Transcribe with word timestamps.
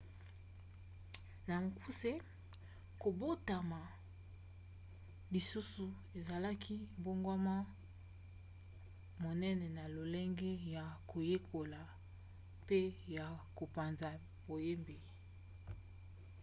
na 1.47 1.55
mokuse 1.63 2.11
kobotama 3.01 3.81
lisusu 5.33 5.87
esalaki 6.19 6.75
mbongwana 6.99 7.55
monene 9.23 9.67
na 9.77 9.83
lolenge 9.95 10.51
ya 10.75 10.85
koyekola 11.09 11.81
mpe 12.63 12.79
ya 13.15 13.27
kopanza 13.57 14.09
boyebi 14.47 14.97